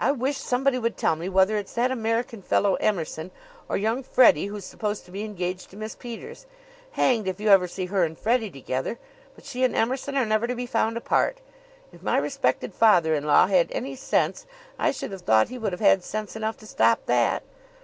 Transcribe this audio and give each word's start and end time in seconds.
"I 0.00 0.10
wish 0.10 0.36
somebody 0.36 0.80
would 0.80 0.96
tell 0.96 1.14
me 1.14 1.28
whether 1.28 1.56
it's 1.56 1.74
that 1.74 1.92
American 1.92 2.42
fellow, 2.42 2.74
Emerson, 2.80 3.30
or 3.68 3.76
young 3.76 4.02
Freddie 4.02 4.46
who's 4.46 4.64
supposed 4.64 5.04
to 5.04 5.12
be 5.12 5.22
engaged 5.22 5.70
to 5.70 5.76
Miss 5.76 5.94
Peters. 5.94 6.44
Hanged 6.98 7.28
if 7.28 7.38
you 7.38 7.46
ever 7.48 7.68
see 7.68 7.86
her 7.86 8.02
and 8.02 8.18
Freddie 8.18 8.50
together, 8.50 8.98
but 9.36 9.44
she 9.44 9.62
and 9.62 9.76
Emerson 9.76 10.16
are 10.16 10.26
never 10.26 10.48
to 10.48 10.56
be 10.56 10.66
found 10.66 10.96
apart. 10.96 11.40
If 11.92 12.02
my 12.02 12.16
respected 12.16 12.74
father 12.74 13.14
in 13.14 13.22
law 13.24 13.46
had 13.46 13.70
any 13.70 13.94
sense 13.94 14.44
I 14.76 14.90
should 14.90 15.12
have 15.12 15.22
thought 15.22 15.50
he 15.50 15.56
would 15.58 15.70
have 15.72 15.80
had 15.80 16.02
sense 16.02 16.34
enough 16.34 16.56
to 16.56 16.66
stop 16.66 17.06
that." 17.06 17.44